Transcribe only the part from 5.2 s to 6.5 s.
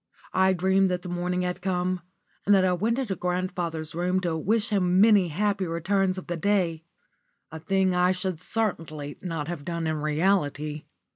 happy returns of the